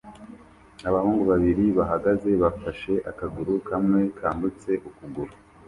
Abahungu 0.89 1.23
babiri 1.31 1.65
bahagaze 1.77 2.29
bafashe 2.43 2.93
akaguru 3.11 3.53
kamwe 3.69 4.01
kambutse 4.17 4.71
ukuguru 4.87 5.33